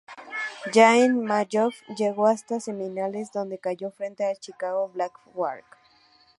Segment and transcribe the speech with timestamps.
[0.73, 5.63] Ya en "playoff" llegó hasta semifinales, donde cayó frente a Chicago Black Hawks.